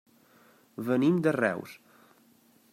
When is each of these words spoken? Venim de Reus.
Venim 0.87 1.19
de 1.27 1.35
Reus. 1.37 1.77